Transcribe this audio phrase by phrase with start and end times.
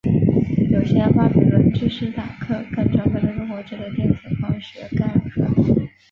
[0.71, 5.87] 有些巴比伦之狮坦克更装备了中国制的电子光学干扰设备。